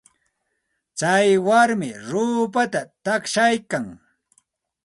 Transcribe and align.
Tsay 0.97 1.29
warmi 1.47 1.89
ruupata 2.09 2.81
taqshaykan. 3.03 3.85